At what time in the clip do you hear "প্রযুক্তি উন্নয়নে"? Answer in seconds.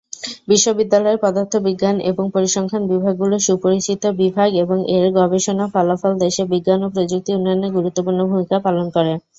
6.95-7.67